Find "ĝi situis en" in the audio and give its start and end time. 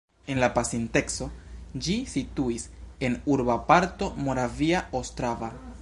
1.87-3.19